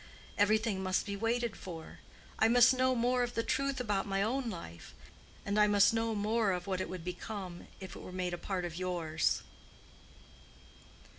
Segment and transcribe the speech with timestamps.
[0.35, 1.99] Everything must be waited for.
[2.39, 4.95] I must know more of the truth about my own life,
[5.45, 8.37] and I must know more of what it would become if it were made a
[8.39, 9.43] part of yours."